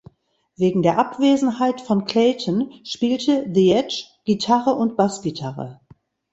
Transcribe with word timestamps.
Wegen 0.55 0.81
der 0.81 0.97
Abwesenheit 0.97 1.79
von 1.79 2.05
Clayton 2.05 2.71
spielte 2.83 3.47
The 3.53 3.73
Edge 3.73 4.05
Gitarre 4.25 4.71
und 4.73 4.97
Bassgitarre. 4.97 5.79